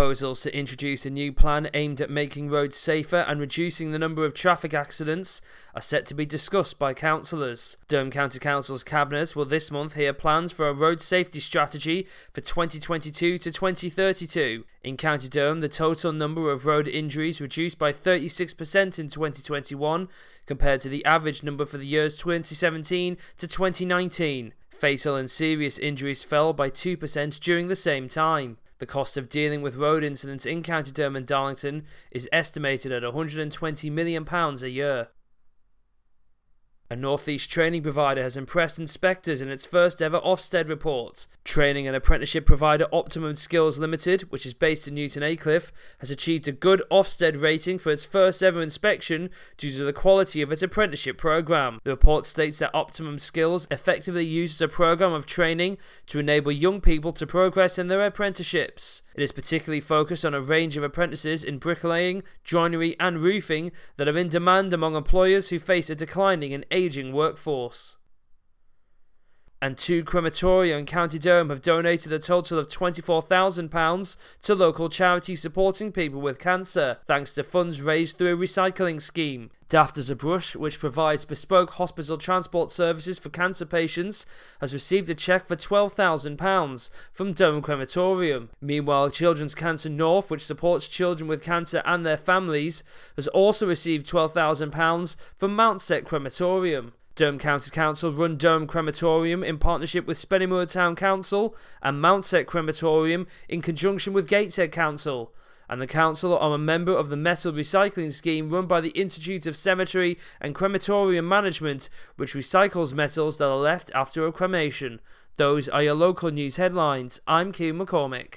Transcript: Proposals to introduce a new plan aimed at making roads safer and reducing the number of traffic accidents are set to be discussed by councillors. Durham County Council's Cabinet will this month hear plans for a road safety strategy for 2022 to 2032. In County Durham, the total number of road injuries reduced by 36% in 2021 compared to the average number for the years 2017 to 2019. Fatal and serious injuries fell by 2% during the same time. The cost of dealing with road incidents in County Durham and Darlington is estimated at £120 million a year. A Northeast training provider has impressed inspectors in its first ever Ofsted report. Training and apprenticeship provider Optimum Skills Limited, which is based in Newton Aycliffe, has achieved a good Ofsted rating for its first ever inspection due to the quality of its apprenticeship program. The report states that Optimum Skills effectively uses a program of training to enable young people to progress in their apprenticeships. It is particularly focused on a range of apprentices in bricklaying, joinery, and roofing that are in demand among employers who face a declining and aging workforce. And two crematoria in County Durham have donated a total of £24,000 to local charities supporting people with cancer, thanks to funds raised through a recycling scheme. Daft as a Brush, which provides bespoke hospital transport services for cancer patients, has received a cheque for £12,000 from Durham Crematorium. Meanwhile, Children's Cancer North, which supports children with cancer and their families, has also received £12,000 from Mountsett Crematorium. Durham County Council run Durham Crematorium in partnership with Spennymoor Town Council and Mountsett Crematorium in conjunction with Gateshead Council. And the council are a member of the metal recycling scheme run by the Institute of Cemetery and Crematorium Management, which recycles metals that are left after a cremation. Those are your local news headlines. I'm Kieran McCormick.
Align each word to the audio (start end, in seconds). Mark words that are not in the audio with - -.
Proposals 0.00 0.40
to 0.40 0.58
introduce 0.58 1.04
a 1.04 1.10
new 1.10 1.30
plan 1.30 1.68
aimed 1.74 2.00
at 2.00 2.08
making 2.08 2.48
roads 2.48 2.78
safer 2.78 3.18
and 3.18 3.38
reducing 3.38 3.92
the 3.92 3.98
number 3.98 4.24
of 4.24 4.32
traffic 4.32 4.72
accidents 4.72 5.42
are 5.74 5.82
set 5.82 6.06
to 6.06 6.14
be 6.14 6.24
discussed 6.24 6.78
by 6.78 6.94
councillors. 6.94 7.76
Durham 7.86 8.10
County 8.10 8.38
Council's 8.38 8.82
Cabinet 8.82 9.36
will 9.36 9.44
this 9.44 9.70
month 9.70 9.96
hear 9.96 10.14
plans 10.14 10.52
for 10.52 10.66
a 10.66 10.72
road 10.72 11.02
safety 11.02 11.38
strategy 11.38 12.06
for 12.32 12.40
2022 12.40 13.36
to 13.36 13.52
2032. 13.52 14.64
In 14.82 14.96
County 14.96 15.28
Durham, 15.28 15.60
the 15.60 15.68
total 15.68 16.12
number 16.12 16.50
of 16.50 16.64
road 16.64 16.88
injuries 16.88 17.38
reduced 17.38 17.78
by 17.78 17.92
36% 17.92 18.98
in 18.98 19.10
2021 19.10 20.08
compared 20.46 20.80
to 20.80 20.88
the 20.88 21.04
average 21.04 21.42
number 21.42 21.66
for 21.66 21.76
the 21.76 21.86
years 21.86 22.16
2017 22.16 23.18
to 23.36 23.46
2019. 23.46 24.54
Fatal 24.70 25.14
and 25.14 25.30
serious 25.30 25.78
injuries 25.78 26.24
fell 26.24 26.54
by 26.54 26.70
2% 26.70 27.38
during 27.40 27.68
the 27.68 27.76
same 27.76 28.08
time. 28.08 28.56
The 28.80 28.86
cost 28.86 29.18
of 29.18 29.28
dealing 29.28 29.60
with 29.60 29.76
road 29.76 30.02
incidents 30.02 30.46
in 30.46 30.62
County 30.62 30.90
Durham 30.90 31.14
and 31.14 31.26
Darlington 31.26 31.84
is 32.10 32.26
estimated 32.32 32.90
at 32.90 33.02
£120 33.02 33.92
million 33.92 34.26
a 34.30 34.66
year. 34.68 35.08
A 36.92 36.96
Northeast 36.96 37.48
training 37.48 37.84
provider 37.84 38.20
has 38.20 38.36
impressed 38.36 38.76
inspectors 38.76 39.40
in 39.40 39.48
its 39.48 39.64
first 39.64 40.02
ever 40.02 40.18
Ofsted 40.22 40.68
report. 40.68 41.28
Training 41.44 41.86
and 41.86 41.94
apprenticeship 41.94 42.44
provider 42.44 42.88
Optimum 42.92 43.36
Skills 43.36 43.78
Limited, 43.78 44.22
which 44.32 44.44
is 44.44 44.54
based 44.54 44.88
in 44.88 44.96
Newton 44.96 45.22
Aycliffe, 45.22 45.70
has 45.98 46.10
achieved 46.10 46.48
a 46.48 46.52
good 46.52 46.82
Ofsted 46.90 47.40
rating 47.40 47.78
for 47.78 47.92
its 47.92 48.04
first 48.04 48.42
ever 48.42 48.60
inspection 48.60 49.30
due 49.56 49.70
to 49.70 49.84
the 49.84 49.92
quality 49.92 50.42
of 50.42 50.50
its 50.50 50.64
apprenticeship 50.64 51.16
program. 51.16 51.78
The 51.84 51.90
report 51.90 52.26
states 52.26 52.58
that 52.58 52.74
Optimum 52.74 53.20
Skills 53.20 53.68
effectively 53.70 54.24
uses 54.24 54.60
a 54.60 54.66
program 54.66 55.12
of 55.12 55.26
training 55.26 55.78
to 56.08 56.18
enable 56.18 56.50
young 56.50 56.80
people 56.80 57.12
to 57.12 57.24
progress 57.24 57.78
in 57.78 57.86
their 57.86 58.04
apprenticeships. 58.04 59.04
It 59.20 59.24
is 59.24 59.32
particularly 59.32 59.82
focused 59.82 60.24
on 60.24 60.32
a 60.32 60.40
range 60.40 60.78
of 60.78 60.82
apprentices 60.82 61.44
in 61.44 61.58
bricklaying, 61.58 62.22
joinery, 62.42 62.96
and 62.98 63.18
roofing 63.18 63.70
that 63.98 64.08
are 64.08 64.16
in 64.16 64.30
demand 64.30 64.72
among 64.72 64.96
employers 64.96 65.50
who 65.50 65.58
face 65.58 65.90
a 65.90 65.94
declining 65.94 66.54
and 66.54 66.64
aging 66.70 67.12
workforce. 67.12 67.98
And 69.62 69.76
two 69.76 70.02
crematoria 70.04 70.78
in 70.78 70.86
County 70.86 71.18
Durham 71.18 71.50
have 71.50 71.60
donated 71.60 72.12
a 72.14 72.18
total 72.18 72.58
of 72.58 72.68
£24,000 72.68 74.16
to 74.40 74.54
local 74.54 74.88
charities 74.88 75.42
supporting 75.42 75.92
people 75.92 76.18
with 76.18 76.38
cancer, 76.38 76.96
thanks 77.06 77.34
to 77.34 77.44
funds 77.44 77.82
raised 77.82 78.16
through 78.16 78.34
a 78.34 78.38
recycling 78.38 79.02
scheme. 79.02 79.50
Daft 79.68 79.98
as 79.98 80.08
a 80.08 80.16
Brush, 80.16 80.56
which 80.56 80.80
provides 80.80 81.26
bespoke 81.26 81.74
hospital 81.74 82.16
transport 82.16 82.72
services 82.72 83.18
for 83.18 83.28
cancer 83.28 83.66
patients, 83.66 84.24
has 84.62 84.72
received 84.72 85.10
a 85.10 85.14
cheque 85.14 85.46
for 85.46 85.56
£12,000 85.56 86.90
from 87.12 87.34
Durham 87.34 87.60
Crematorium. 87.60 88.48
Meanwhile, 88.62 89.10
Children's 89.10 89.54
Cancer 89.54 89.90
North, 89.90 90.30
which 90.30 90.44
supports 90.44 90.88
children 90.88 91.28
with 91.28 91.42
cancer 91.42 91.82
and 91.84 92.04
their 92.04 92.16
families, 92.16 92.82
has 93.14 93.28
also 93.28 93.66
received 93.66 94.08
£12,000 94.08 95.16
from 95.36 95.54
Mountsett 95.54 96.06
Crematorium. 96.06 96.94
Durham 97.20 97.38
County 97.38 97.70
Council 97.70 98.14
run 98.14 98.38
Durham 98.38 98.66
Crematorium 98.66 99.44
in 99.44 99.58
partnership 99.58 100.06
with 100.06 100.16
Spennymoor 100.16 100.72
Town 100.72 100.96
Council 100.96 101.54
and 101.82 102.00
Mountsett 102.00 102.46
Crematorium 102.46 103.26
in 103.46 103.60
conjunction 103.60 104.14
with 104.14 104.26
Gateshead 104.26 104.72
Council. 104.72 105.34
And 105.68 105.82
the 105.82 105.86
council 105.86 106.38
are 106.38 106.54
a 106.54 106.58
member 106.58 106.92
of 106.92 107.10
the 107.10 107.18
metal 107.18 107.52
recycling 107.52 108.14
scheme 108.14 108.48
run 108.48 108.64
by 108.66 108.80
the 108.80 108.88
Institute 108.98 109.46
of 109.46 109.54
Cemetery 109.54 110.18
and 110.40 110.54
Crematorium 110.54 111.28
Management, 111.28 111.90
which 112.16 112.32
recycles 112.32 112.94
metals 112.94 113.36
that 113.36 113.50
are 113.50 113.56
left 113.58 113.92
after 113.94 114.26
a 114.26 114.32
cremation. 114.32 114.98
Those 115.36 115.68
are 115.68 115.82
your 115.82 115.92
local 115.92 116.30
news 116.30 116.56
headlines. 116.56 117.20
I'm 117.26 117.52
Kieran 117.52 117.80
McCormick. 117.80 118.28